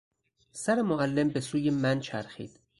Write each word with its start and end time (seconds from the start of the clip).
سر 0.53 0.81
معلم 0.81 1.29
به 1.29 1.39
سوی 1.39 1.69
من 1.69 1.99
چرخید. 1.99 2.59